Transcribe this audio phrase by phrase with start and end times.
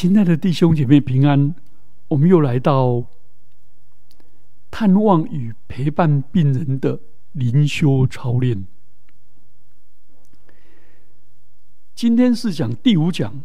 [0.00, 1.56] 亲爱的弟兄姐妹平安，
[2.06, 3.04] 我们又来到
[4.70, 7.00] 探望与陪伴病人的
[7.32, 8.64] 灵修操练。
[11.96, 13.42] 今天是讲第五讲，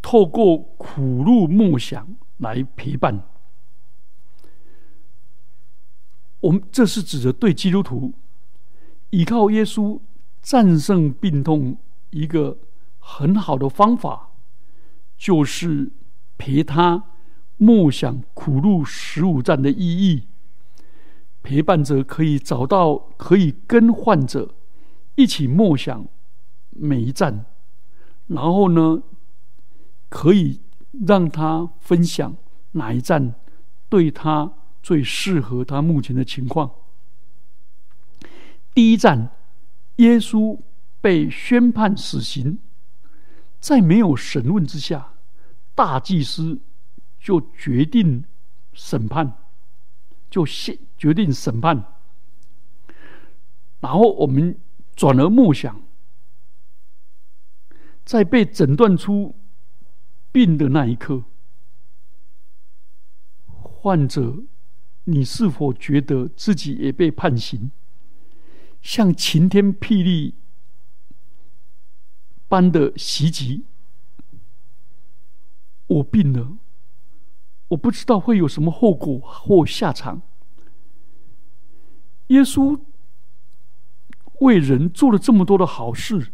[0.00, 3.28] 透过苦路梦想来陪伴。
[6.40, 8.14] 我们这是指着对基督徒
[9.10, 10.00] 依靠耶稣
[10.40, 11.76] 战胜病痛
[12.08, 12.56] 一个
[12.98, 14.30] 很好的方法。
[15.16, 15.90] 就是
[16.38, 17.04] 陪他
[17.56, 20.26] 默想苦路十五站的意义，
[21.42, 24.54] 陪伴者可以找到可以跟患者
[25.14, 26.06] 一起默想
[26.70, 27.46] 每一站，
[28.26, 29.02] 然后呢，
[30.08, 30.60] 可以
[31.06, 32.36] 让他分享
[32.72, 33.34] 哪一站
[33.88, 34.52] 对他
[34.82, 36.70] 最适合他目前的情况。
[38.74, 39.30] 第一站，
[39.96, 40.58] 耶稣
[41.00, 42.58] 被宣判死刑。
[43.60, 45.14] 在没有审问之下，
[45.74, 46.60] 大祭司
[47.18, 48.24] 就决定
[48.72, 49.36] 审判，
[50.30, 51.92] 就先决定审判。
[53.80, 54.56] 然后我们
[54.94, 55.82] 转而默想，
[58.04, 59.34] 在被诊断出
[60.32, 61.24] 病的那一刻，
[63.46, 64.44] 患者，
[65.04, 67.70] 你是否觉得自己也被判刑，
[68.80, 70.34] 像晴天霹雳？
[72.48, 73.64] 般的袭击，
[75.86, 76.56] 我病了，
[77.68, 80.22] 我不知道会有什么后果或下场。
[82.28, 82.80] 耶稣
[84.40, 86.32] 为人做了这么多的好事，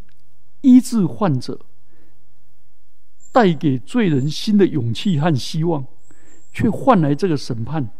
[0.62, 1.60] 医治患者，
[3.30, 5.86] 带给罪人新的勇气和希望，
[6.52, 7.90] 却换来这个审判。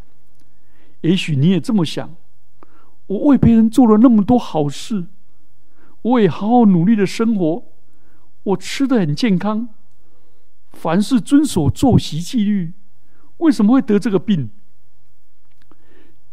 [1.03, 2.15] 也许你也这么想：
[3.07, 5.07] 我为别人做了那么多好事，
[6.03, 7.72] 我也好好努力的生活。
[8.45, 9.69] 我吃的很健康，
[10.73, 12.73] 凡事遵守作息纪律，
[13.39, 14.51] 为什么会得这个病？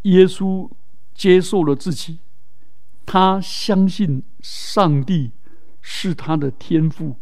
[0.04, 0.70] 耶稣
[1.14, 2.20] 接受了自己，
[3.06, 5.32] 他相信上帝
[5.82, 7.18] 是他的天赋，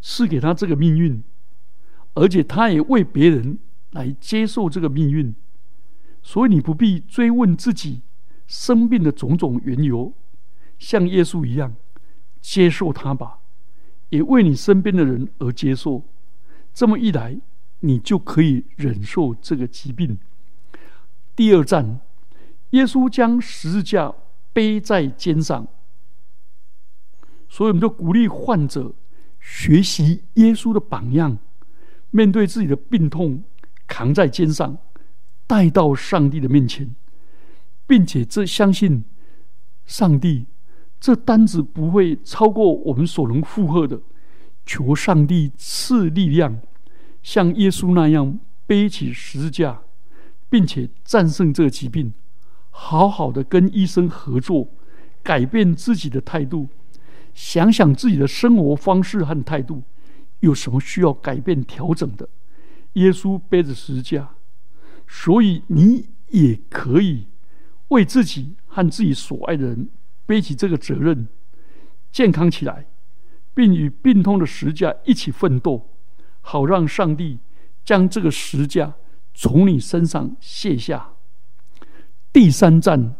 [0.00, 1.22] 赐给他这个命运，
[2.14, 3.58] 而且他也为别人
[3.90, 5.34] 来接受这个命运，
[6.22, 8.02] 所以你不必追问自己
[8.46, 10.12] 生病的种种缘由，
[10.78, 11.74] 像耶稣一样
[12.40, 13.38] 接受他吧。
[14.12, 16.04] 也为你身边的人而接受，
[16.74, 17.34] 这么一来，
[17.80, 20.18] 你就可以忍受这个疾病。
[21.34, 21.98] 第二站，
[22.70, 24.12] 耶稣将十字架
[24.52, 25.66] 背在肩上，
[27.48, 28.92] 所以我们就鼓励患者
[29.40, 31.38] 学习耶稣的榜样，
[32.10, 33.42] 面对自己的病痛，
[33.86, 34.76] 扛在肩上，
[35.46, 36.94] 带到上帝的面前，
[37.86, 39.04] 并且这相信
[39.86, 40.44] 上帝。
[41.02, 44.00] 这单子不会超过我们所能负荷的，
[44.64, 46.60] 求上帝赐力量，
[47.24, 49.82] 像耶稣那样背起十字架，
[50.48, 52.12] 并且战胜这疾病，
[52.70, 54.68] 好好的跟医生合作，
[55.24, 56.68] 改变自己的态度，
[57.34, 59.82] 想想自己的生活方式和态度
[60.38, 62.28] 有什么需要改变调整的。
[62.92, 64.36] 耶稣背着十字架，
[65.08, 67.26] 所以你也可以
[67.88, 69.88] 为自己和自己所爱的人。
[70.32, 71.28] 背起这个责任，
[72.10, 72.86] 健康起来，
[73.52, 75.90] 并与病痛的十架一起奋斗，
[76.40, 77.38] 好让上帝
[77.84, 78.94] 将这个十架
[79.34, 81.10] 从你身上卸下。
[82.32, 83.14] 第三站，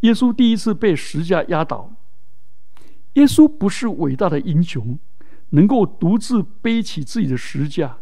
[0.00, 1.94] 耶稣第一次被十架压倒。
[3.14, 4.98] 耶稣不是伟大的英雄，
[5.48, 7.96] 能够独自背起自己的十架，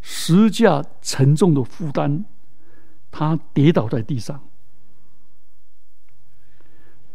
[0.00, 2.24] 十架沉重的负担，
[3.12, 4.42] 他跌倒在地上。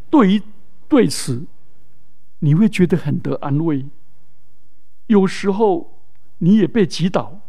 [0.09, 0.43] 对于
[0.91, 1.47] 对此，
[2.39, 3.85] 你会觉得很得安慰。
[5.07, 6.03] 有时候
[6.39, 7.39] 你也被击倒，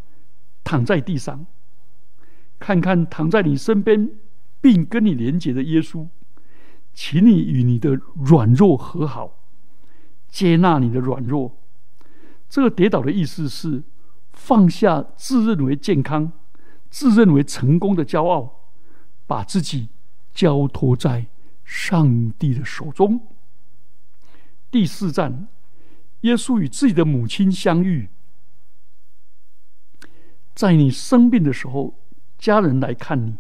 [0.63, 1.45] 躺在地上，
[2.61, 4.09] 看看躺在你身边
[4.61, 6.07] 并跟你连结的耶稣，
[6.95, 9.37] 请你与你的软弱和好，
[10.29, 11.59] 接纳你的软弱。
[12.49, 13.83] 这个跌倒的意思是
[14.35, 16.31] 放下自认为健康、
[16.91, 18.71] 自认为成功的骄傲，
[19.27, 19.89] 把自己
[20.33, 21.27] 交托在。
[21.65, 23.29] 上帝的手中。
[24.73, 25.49] 第四站，
[26.23, 28.09] 耶稣与自己的母亲相遇。
[30.55, 31.95] 在你生病的时候，
[32.39, 33.37] 家人来看你，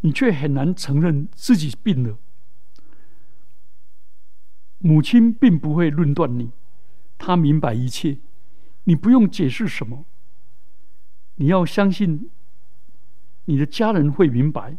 [0.00, 2.18] 你却很难承认自己病了。
[4.78, 6.50] 母亲并不会论断你，
[7.16, 8.18] 她明白一切，
[8.84, 10.04] 你不用解释什么。
[11.36, 12.30] 你要相信，
[13.46, 14.76] 你的家人会明白。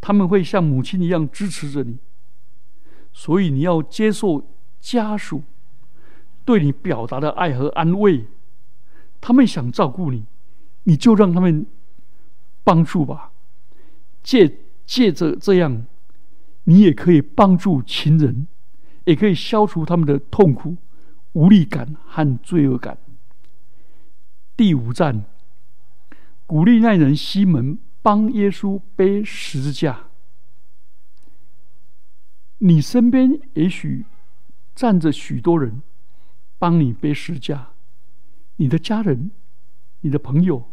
[0.00, 1.98] 他们会像母亲一样支持着你，
[3.12, 4.48] 所以你要接受
[4.82, 5.42] 家属
[6.44, 8.26] 对你表达的爱和安慰。
[9.20, 10.24] 他们想照顾你，
[10.82, 11.64] 你就让他们
[12.64, 13.30] 帮助吧。
[14.22, 15.86] 借借着这样，
[16.64, 18.48] 你也可以帮助亲人，
[19.04, 20.76] 也可以消除他们的痛苦、
[21.32, 22.98] 无力感和罪恶感。
[24.56, 25.24] 第五站，
[26.46, 30.06] 鼓励那人西门帮耶稣背十字架。
[32.58, 34.04] 你身边也许
[34.74, 35.82] 站着许多人，
[36.58, 37.70] 帮你背十架。
[38.56, 39.30] 你的家人、
[40.00, 40.70] 你的朋友、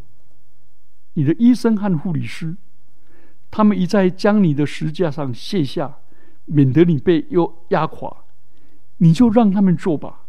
[1.14, 2.56] 你的医生和护理师，
[3.50, 5.98] 他们一再将你的十字架上卸下，
[6.46, 8.26] 免得你被又压垮，
[8.98, 10.26] 你就让他们做吧。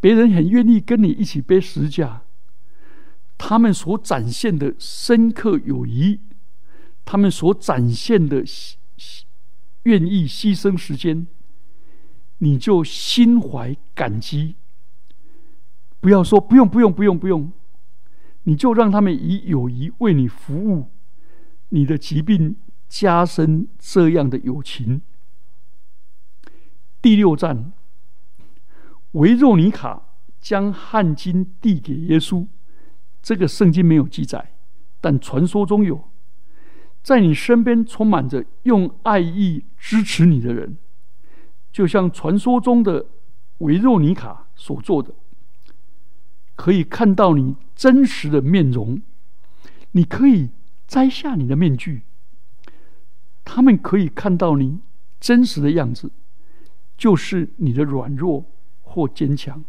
[0.00, 2.22] 别人很愿意跟你一起背十架。
[3.36, 6.20] 他们所展现的深刻友谊，
[7.06, 8.44] 他们所展现的
[9.84, 11.26] 愿意牺牲时间，
[12.40, 14.56] 你就心怀感激。
[16.00, 17.52] 不要说不用不用不用不用，
[18.42, 20.90] 你就让他们以友谊为你服务，
[21.68, 22.56] 你的疾病
[22.88, 25.02] 加深这样的友情。
[27.02, 27.72] 第六站，
[29.12, 30.02] 维若尼卡
[30.40, 32.46] 将汗巾递给耶稣。
[33.22, 34.54] 这个圣经没有记载，
[35.02, 36.08] 但传说中有，
[37.02, 40.78] 在你身边充满着用爱意支持你的人，
[41.72, 43.06] 就像传说中的
[43.58, 45.14] 维若尼卡所做的，
[46.56, 49.00] 可以看到你真实的面容。
[49.92, 50.50] 你可以
[50.86, 52.02] 摘下你的面具，
[53.44, 54.78] 他们可以看到你
[55.18, 56.12] 真实的样子，
[56.96, 58.44] 就是你的软弱
[58.82, 59.64] 或坚强，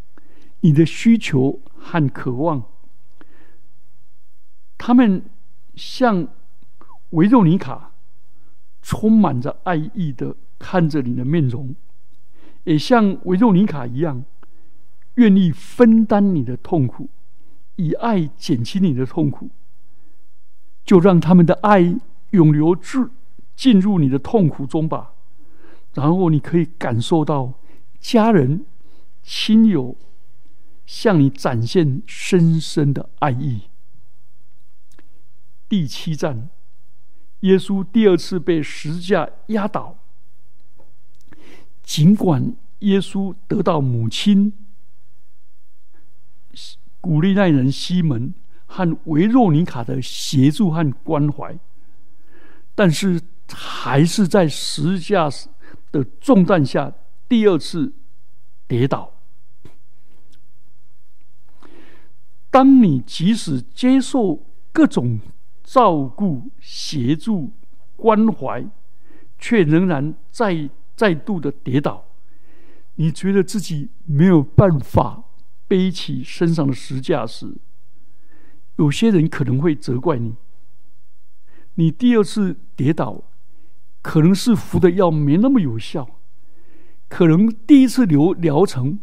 [0.59, 2.63] 你的需求和渴望。
[4.77, 5.23] 他们
[5.75, 6.27] 像
[7.11, 7.93] 维若尼卡，
[8.81, 11.75] 充满着爱意的看着你的面容，
[12.63, 14.23] 也像维若尼卡一样，
[15.15, 17.09] 愿意分担你的痛苦，
[17.75, 19.49] 以爱减轻你的痛苦。
[20.83, 21.95] 就让他们的爱
[22.31, 23.09] 永流至
[23.55, 25.13] 进入你的痛苦中吧，
[25.93, 27.53] 然后你可以感受到
[27.99, 28.65] 家人、
[29.21, 29.95] 亲友
[30.85, 33.61] 向你展现深深的爱意。
[35.69, 36.49] 第七站，
[37.41, 39.99] 耶稣第二次被十架压倒。
[41.83, 44.53] 尽管耶稣得到母亲、
[46.99, 48.33] 古利奈人西门
[48.65, 51.57] 和维若尼卡的协助和关怀，
[52.75, 55.29] 但是还是在十字架
[55.91, 56.93] 的重担下
[57.27, 57.93] 第二次
[58.67, 59.11] 跌倒。
[62.49, 65.19] 当你即使接受各种。
[65.63, 67.53] 照顾、协助、
[67.95, 68.65] 关怀，
[69.39, 70.69] 却仍然在
[71.01, 72.05] 再度的跌倒。
[72.93, 75.23] 你觉得自己没有办法
[75.67, 77.55] 背起身上的石架时，
[78.75, 80.35] 有些人可能会责怪你。
[81.73, 83.23] 你第二次跌倒，
[84.03, 86.07] 可能是服的药没那么有效，
[87.09, 88.99] 可能第一次疗疗程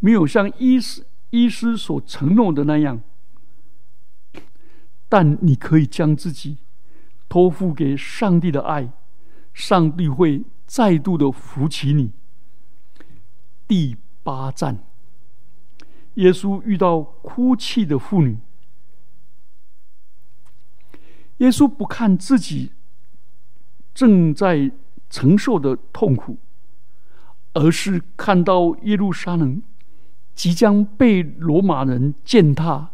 [0.00, 3.02] 没有像医师医师所承诺的那样。
[5.10, 6.56] 但你可以将自己
[7.28, 8.90] 托付给上帝的爱，
[9.52, 12.12] 上帝会再度的扶起你。
[13.68, 14.78] 第八站，
[16.14, 18.38] 耶稣遇到哭泣的妇女，
[21.36, 22.72] 耶稣不看自己
[23.92, 24.72] 正在
[25.10, 26.38] 承受的痛苦，
[27.52, 29.62] 而是看到耶路撒冷
[30.34, 32.92] 即将被罗马人践踏、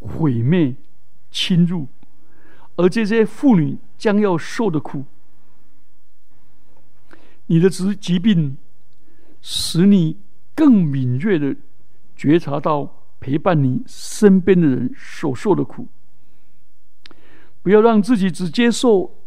[0.00, 0.74] 毁灭。
[1.30, 1.88] 侵入，
[2.76, 5.04] 而这些妇女将要受的苦，
[7.46, 8.56] 你的疾疾病
[9.40, 10.18] 使你
[10.54, 11.54] 更敏锐的
[12.14, 15.88] 觉察到陪伴你身边的人所受的苦。
[17.62, 19.18] 不要让自己只接受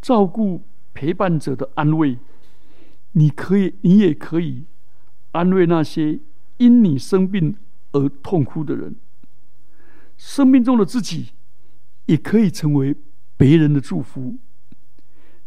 [0.00, 0.62] 照顾
[0.94, 2.18] 陪伴者的安慰，
[3.12, 4.64] 你可以，你也可以
[5.32, 6.20] 安慰那些
[6.58, 7.56] 因你生病
[7.92, 8.96] 而痛哭的人。
[10.16, 11.32] 生命中的自己。
[12.06, 12.94] 也可以成为
[13.36, 14.38] 别人的祝福。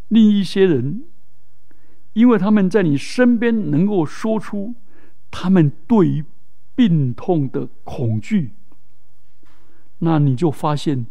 [0.08, 1.04] 另一些人，
[2.20, 4.74] 因为他们在你身边能够说出
[5.30, 6.22] 他们对于
[6.74, 8.50] 病痛的恐惧，
[10.00, 11.06] 那你就发现，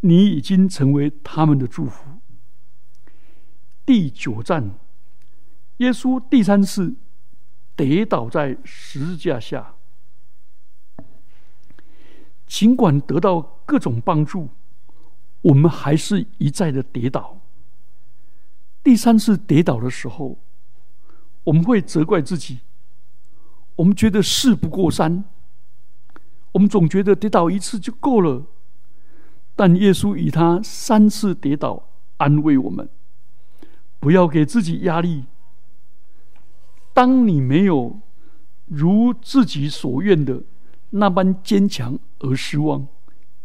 [0.00, 2.06] 你已经成为他们的祝福。
[3.84, 4.70] 第九站，
[5.76, 6.94] 耶稣第三次
[7.76, 9.74] 跌倒在十字架下。
[12.46, 14.48] 尽管得到各种帮助，
[15.42, 17.38] 我们还是一再的跌倒。
[18.86, 20.38] 第三次跌倒的时候，
[21.42, 22.60] 我们会责怪自己，
[23.74, 25.24] 我们觉得事不过三，
[26.52, 28.44] 我们总觉得跌倒一次就够了，
[29.56, 31.88] 但耶稣以他三次跌倒
[32.18, 32.88] 安慰我们：
[33.98, 35.24] 不要给自己压力。
[36.94, 37.98] 当你没有
[38.66, 40.44] 如自己所愿的
[40.90, 42.86] 那般坚强而失望，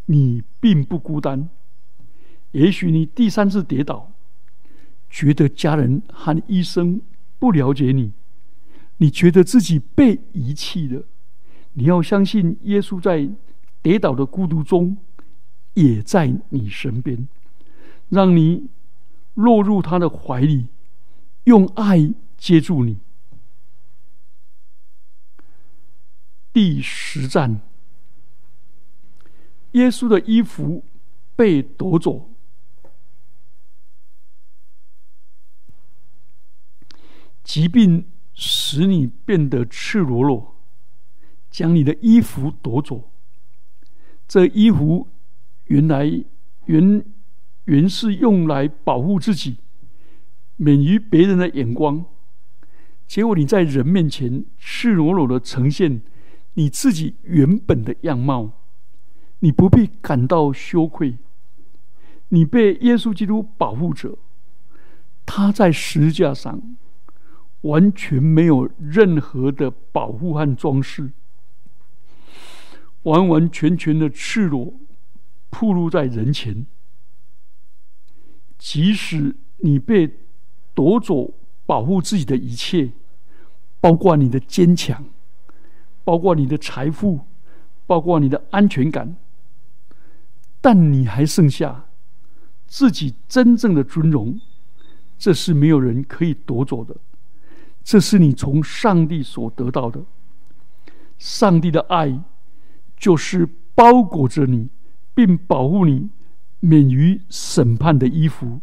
[0.05, 1.49] 你并不孤单。
[2.51, 4.10] 也许你第三次跌倒，
[5.11, 7.01] 觉得家人和医生
[7.37, 8.13] 不了解你，
[8.97, 11.03] 你觉得自己被遗弃了。
[11.73, 13.29] 你要相信，耶稣在
[13.81, 14.97] 跌倒的孤独中，
[15.73, 17.27] 也在你身边，
[18.09, 18.69] 让你
[19.33, 20.67] 落入他的怀里，
[21.43, 22.97] 用爱接住你。
[26.53, 27.61] 第十站，
[29.71, 30.83] 耶稣的衣服
[31.35, 32.29] 被夺走，
[37.51, 40.55] 疾病使你变得赤裸裸，
[41.49, 43.11] 将你的衣服夺走。
[44.25, 45.09] 这衣服
[45.65, 46.09] 原来
[46.67, 47.03] 原
[47.65, 49.57] 原是用来保护自己，
[50.55, 52.05] 免于别人的眼光。
[53.05, 56.01] 结果你在人面前赤裸裸的呈现。
[56.53, 58.51] 你自己原本的样貌，
[59.39, 61.17] 你不必感到羞愧。
[62.29, 64.17] 你被耶稣基督保护着，
[65.25, 66.61] 他在十字架上
[67.61, 71.11] 完全没有任何的保护和装饰，
[73.03, 74.73] 完完全全的赤裸，
[75.49, 76.65] 暴露在人前。
[78.57, 80.17] 即使你被
[80.73, 81.33] 夺走
[81.65, 82.91] 保护自己的一切，
[83.79, 85.03] 包括你的坚强。
[86.03, 87.21] 包括你的财富，
[87.85, 89.15] 包括你的安全感，
[90.59, 91.85] 但你还剩下
[92.65, 94.41] 自己真正的尊荣，
[95.19, 96.97] 这是没有人可以夺走的，
[97.83, 100.03] 这是你从上帝所得到的。
[101.17, 102.23] 上帝的爱
[102.97, 104.69] 就是包裹着你，
[105.13, 106.09] 并保护你
[106.59, 108.61] 免于审判的衣服。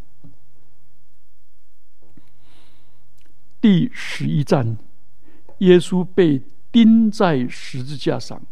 [3.61, 4.79] 第十一站，
[5.59, 6.43] 耶稣被。
[6.71, 8.43] 钉在十字架上，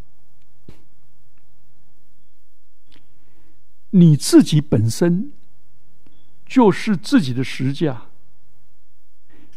[3.90, 5.32] 你自己本身
[6.46, 8.06] 就是自己的十字架。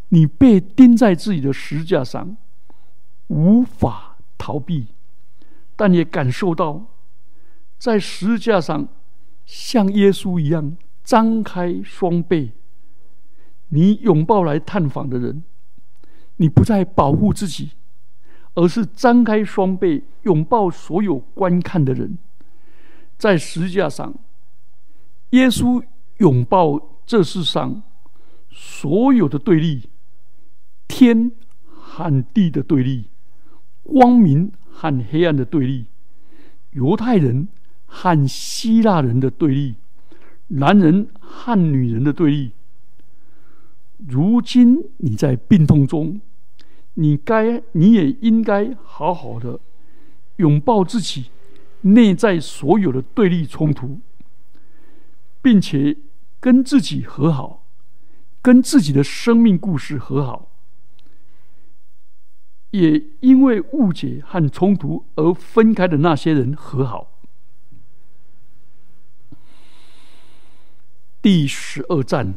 [0.09, 2.37] 你被钉在自己的十字架上，
[3.27, 4.87] 无法逃避，
[5.75, 6.85] 但也感受到
[7.77, 8.87] 在十字架上
[9.45, 12.51] 像耶稣一样张开双臂，
[13.69, 15.43] 你拥抱来探访的人，
[16.37, 17.71] 你不再保护自己。
[18.55, 22.17] 而是张开双臂拥抱所有观看的人，
[23.17, 24.13] 在十字架上，
[25.29, 25.81] 耶稣
[26.17, 27.81] 拥抱这世上
[28.49, 29.88] 所有的对立，
[30.99, 31.31] 天
[31.63, 33.05] 和地的对立，
[33.83, 35.85] 光明和黑暗的对立，
[36.71, 37.47] 犹太人
[37.85, 39.75] 和希腊人的对立，
[40.47, 42.51] 男人和女人的对立。
[44.09, 46.19] 如今你在病痛中。
[46.95, 49.57] 你该，你也应该好好的
[50.35, 51.27] 拥抱自己
[51.79, 54.01] 内在所有的对立冲突，
[55.41, 55.95] 并且
[56.41, 57.63] 跟自己和好，
[58.41, 60.48] 跟自己的生命故事和好，
[62.71, 67.19] 也因为误解和冲突而分开的那些人和好。
[71.21, 72.33] 第十二站，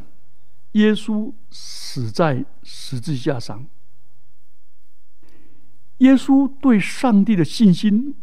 [0.73, 3.67] 耶稣死在十字架上。
[5.99, 8.17] 耶稣对上帝的信心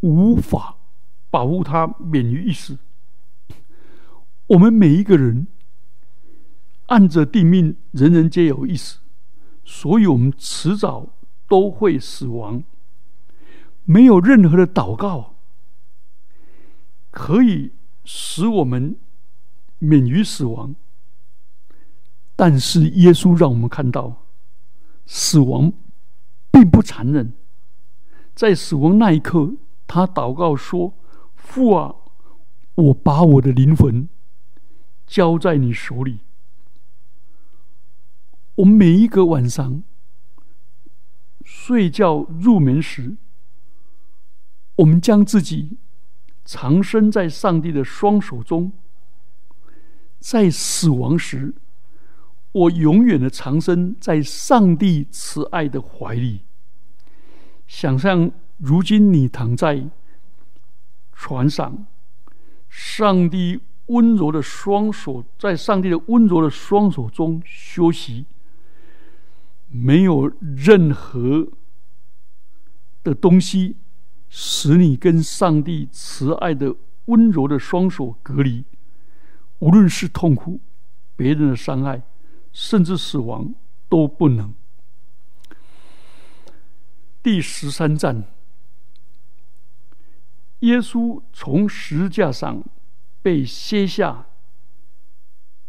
[0.00, 0.76] 无法
[1.28, 2.78] 保护他免于一死。
[4.46, 5.48] 我们每一个人
[6.86, 9.00] 按着定命，人人皆有一死，
[9.64, 11.08] 所以我们迟早
[11.48, 12.62] 都会死亡。
[13.84, 15.34] 没有任何的祷告
[17.10, 17.72] 可以
[18.04, 18.96] 使我们
[19.78, 20.74] 免于死亡，
[22.34, 24.26] 但是耶稣让我们看到
[25.06, 25.72] 死亡。
[26.50, 27.32] 并不残忍，
[28.32, 29.54] 在死亡那一刻，
[29.88, 30.94] 他祷告说
[31.34, 31.92] ：“父啊，
[32.76, 34.08] 我把我的灵魂
[35.04, 36.20] 交在你手里。”
[38.56, 39.82] 我们每一个晚上
[41.44, 43.16] 睡觉入眠时，
[44.76, 45.76] 我们将自己
[46.44, 48.72] 藏身在上帝的双手中。
[50.20, 51.52] 在死亡时，
[52.52, 56.40] 我永远的藏身在上帝慈爱的怀里。
[57.66, 59.86] 想象如今你躺在
[61.12, 61.86] 船上，
[62.68, 68.24] 上帝温柔的双手在上帝的温柔的双手中休息，
[69.76, 71.48] 没有任何
[73.02, 73.76] 的东西
[74.28, 76.76] 使你跟上帝慈爱的
[77.06, 78.64] 温柔的双手隔离，
[79.58, 80.60] 无论是痛苦、
[81.16, 82.02] 别人的伤害，
[82.52, 83.52] 甚至死亡，
[83.88, 84.54] 都不能。
[87.20, 88.24] 第十三站，
[90.60, 92.62] 耶稣从十架上
[93.20, 94.26] 被卸下，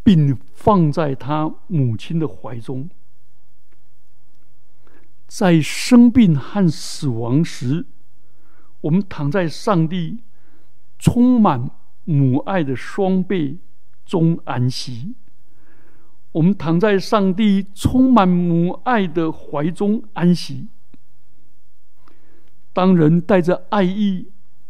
[0.03, 2.87] 并放在他母亲的怀中，
[5.27, 7.85] 在生病和死亡时。
[8.81, 10.19] 我们躺在上帝
[10.99, 11.69] 充满
[12.03, 13.59] 母爱的双臂
[14.05, 15.15] 中安息。
[16.33, 20.67] 我们躺在上帝充满母爱的怀中安息。
[22.73, 24.27] 当人带着爱意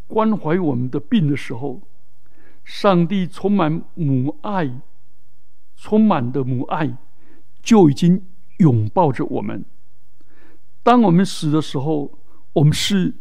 [0.07, 1.81] 关怀我们的病的时候，
[2.63, 4.79] 上帝充满母爱、
[5.75, 6.97] 充满的母爱
[7.62, 8.25] 就已经
[8.59, 9.65] 拥抱着我们。
[10.85, 12.17] 当我们死的时候，
[12.53, 13.13] 我们是。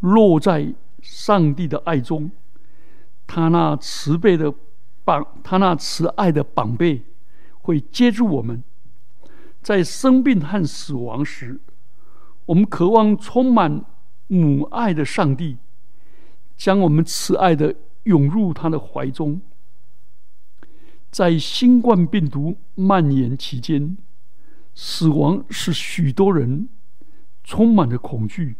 [0.00, 2.30] 落在上帝的爱中，
[3.26, 4.52] 他那慈悲的
[5.02, 7.00] 绑，他那慈爱的绑背
[7.62, 8.62] 会接住我们。
[9.62, 11.58] 在生病和死亡时，
[12.44, 13.82] 我们渴望充满
[14.26, 15.56] 母爱的上帝，
[16.54, 19.40] 将我们慈爱的涌入他的怀中。
[21.10, 23.96] 在新冠病毒蔓延期间，
[24.74, 26.68] 死亡是许多人
[27.44, 28.56] 充满了恐惧。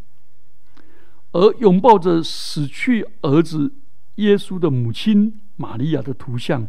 [1.33, 3.73] 而拥抱着死去儿子
[4.17, 6.69] 耶稣的母亲玛利亚的图像，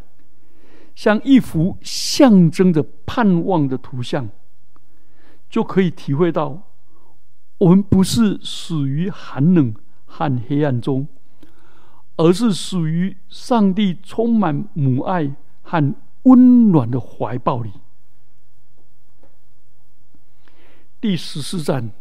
[0.96, 4.28] 像一幅象征着盼望的图像，
[5.48, 6.64] 就可以体会到，
[7.60, 11.08] 我们不是死于寒冷和黑暗中，
[12.16, 15.94] 而是属于上帝充满母爱和
[16.24, 17.72] 温暖的怀抱里。
[21.00, 21.92] 第十四站。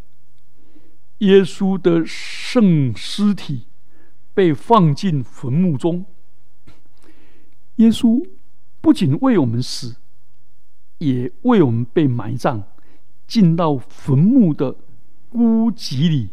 [1.19, 3.67] 耶稣的圣尸体
[4.35, 6.05] 被放进坟墓中。
[7.77, 8.27] 耶稣
[8.81, 9.97] 不仅为我们死，
[10.99, 12.65] 也为我们被埋葬，
[13.27, 14.77] 进到坟墓的
[15.29, 16.31] 孤寂里。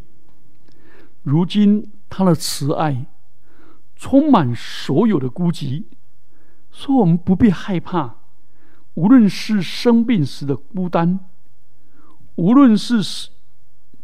[1.24, 3.06] 如今，他的慈爱
[3.96, 5.86] 充满所有的孤寂，
[6.72, 8.16] 说我们不必害怕，
[8.96, 11.20] 无论是生病时的孤单，
[12.36, 13.30] 无论是。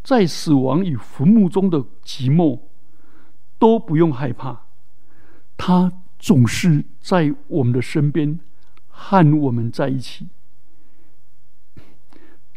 [0.08, 2.62] 在死亡与坟墓中的寂寞，
[3.60, 4.62] 都不用害怕。
[5.58, 8.39] 他总是在我们的身边，
[8.88, 10.30] 和我们在一起。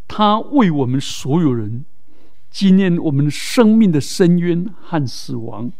[0.07, 1.85] 他为我们所有人
[2.51, 5.73] 纪念我们生命的深渊和死亡，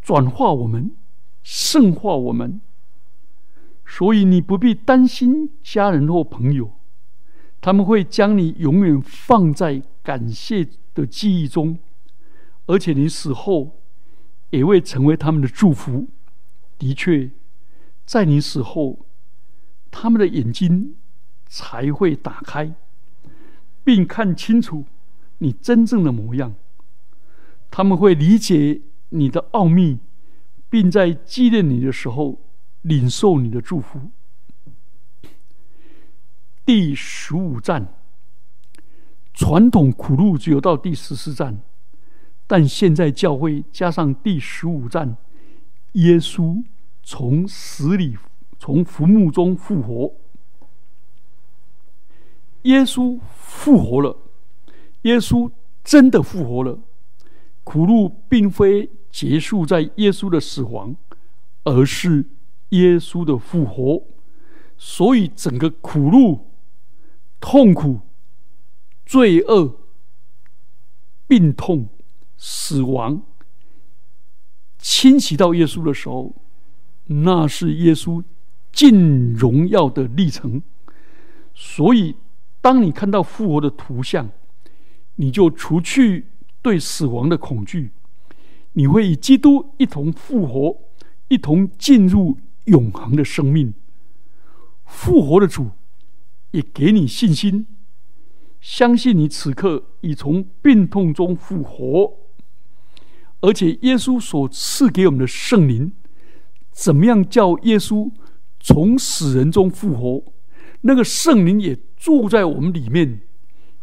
[0.00, 0.92] 转化我们，
[1.42, 2.58] 圣化我们。
[3.84, 6.72] 所以你不必担心家人或朋友，
[7.60, 9.82] 他们会将你永远放在。
[10.04, 11.78] 感谢的记忆中，
[12.66, 13.80] 而且你死后
[14.50, 16.06] 也会成为他们的祝福。
[16.78, 17.30] 的确，
[18.04, 19.06] 在你死后，
[19.90, 20.96] 他们的眼睛
[21.46, 22.74] 才会打开，
[23.82, 24.84] 并看清楚
[25.38, 26.54] 你真正的模样。
[27.70, 29.98] 他们会理解你的奥秘，
[30.68, 32.42] 并在纪念你的时候
[32.82, 34.10] 领受你的祝福。
[36.66, 38.03] 第十五站。
[39.34, 41.60] 传统苦路只有到第十四站，
[42.46, 45.16] 但现在教会加上第十五站，
[45.94, 46.62] 耶稣
[47.02, 48.16] 从死里
[48.60, 50.14] 从坟墓中复活。
[52.62, 54.16] 耶稣复活了，
[55.02, 55.50] 耶稣
[55.82, 56.78] 真的复活了。
[57.64, 60.94] 苦路并非结束在耶稣的死亡，
[61.64, 62.24] 而是
[62.68, 64.02] 耶稣的复活。
[64.78, 66.46] 所以整个苦路
[67.40, 68.00] 痛苦。
[69.04, 69.80] 罪恶、
[71.26, 71.88] 病痛、
[72.36, 73.22] 死亡
[74.78, 76.34] 侵袭到耶稣的时候，
[77.06, 78.22] 那是耶稣
[78.72, 80.62] 进荣耀的历程。
[81.54, 82.16] 所以，
[82.60, 84.28] 当你看到复活的图像，
[85.16, 86.26] 你就除去
[86.60, 87.92] 对死亡的恐惧，
[88.72, 90.76] 你会与基督一同复活，
[91.28, 93.72] 一同进入永恒的生命。
[94.84, 95.70] 复活的主
[96.50, 97.66] 也给你信心。
[98.64, 102.16] 相信你此刻已从病痛中复活，
[103.42, 105.92] 而且耶稣所赐给我们的圣灵，
[106.70, 108.10] 怎么样叫耶稣
[108.58, 110.32] 从死人中复活？
[110.80, 113.20] 那个圣灵也住在我们里面，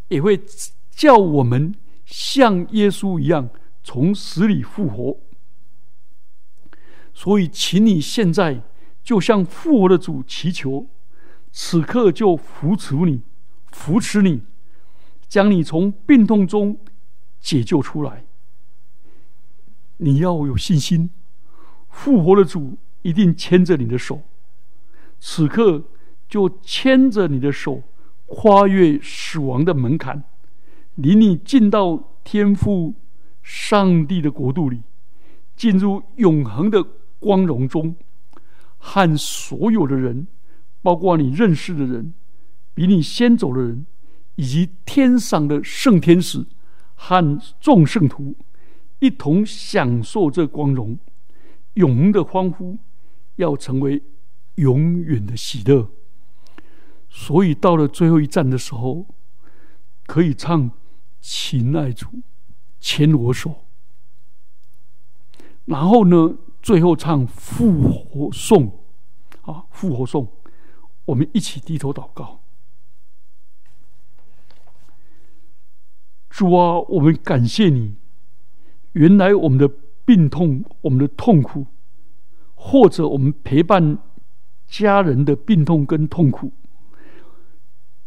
[0.08, 0.42] 也会
[0.90, 3.52] 叫我们像耶稣一样
[3.84, 5.20] 从死里复活。
[7.14, 8.64] 所以，请你现在
[9.04, 10.88] 就向复活的主祈求，
[11.52, 13.22] 此刻就扶持你，
[13.72, 14.42] 扶持你。
[15.32, 16.78] 将你从病痛中
[17.40, 18.26] 解救出来，
[19.96, 21.10] 你要有信心，
[21.88, 24.24] 复活的主一定牵着你的手，
[25.22, 25.86] 此刻
[26.28, 27.82] 就牵着你的手，
[28.26, 30.22] 跨越死亡的门槛，
[30.96, 32.94] 领你进到天父
[33.42, 34.82] 上帝的国度里，
[35.56, 36.84] 进入永恒的
[37.20, 37.96] 光荣中，
[38.80, 40.28] 和所有的人，
[40.82, 42.14] 包括你认识的人，
[42.74, 43.86] 比你先走的人，
[44.42, 46.44] 以及天上的圣天使
[46.96, 48.36] 和众圣徒。
[48.98, 50.98] 一同享受这光荣，
[51.76, 52.80] 永恒的欢呼，
[53.36, 54.02] 要成为
[54.56, 55.88] 永远的喜乐。
[57.08, 59.06] 所以到了最后一站的时候，
[60.08, 60.70] 可以唱
[61.20, 62.08] 《情爱主
[62.80, 63.50] 牵我手》，
[65.66, 68.84] 然后呢，最后唱复活颂
[69.44, 70.28] 啊，复活颂，
[71.06, 72.41] 我们一起低头祷告。
[76.42, 77.94] 主啊，我们感谢你。
[78.94, 79.70] 原来我们的
[80.04, 81.68] 病痛、我们的痛苦，
[82.56, 84.00] 或者我们陪伴
[84.66, 86.52] 家人的病痛跟痛苦，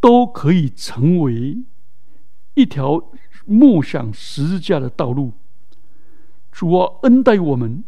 [0.01, 1.63] 都可以成为
[2.55, 3.01] 一条
[3.47, 5.31] 梦想十字架的道路。
[6.51, 7.85] 主啊，恩待我们，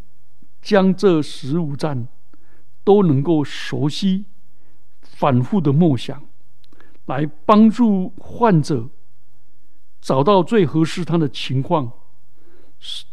[0.62, 2.06] 将这十五站
[2.85, 4.26] 都能够熟悉、
[5.02, 6.22] 反复的梦想，
[7.06, 8.88] 来帮助患者
[10.07, 11.90] 找到最合适他的情况。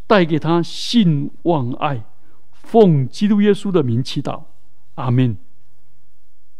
[0.05, 2.03] 带给他信望爱，
[2.51, 4.43] 奉基督耶稣的名祈祷，
[4.93, 5.35] 阿门。